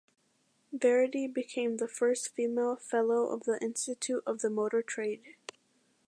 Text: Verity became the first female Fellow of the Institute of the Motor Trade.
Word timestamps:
Verity 0.73 1.27
became 1.27 1.77
the 1.77 1.87
first 1.87 2.33
female 2.33 2.75
Fellow 2.75 3.27
of 3.27 3.43
the 3.43 3.61
Institute 3.61 4.23
of 4.25 4.39
the 4.39 4.49
Motor 4.49 4.81
Trade. 4.81 5.21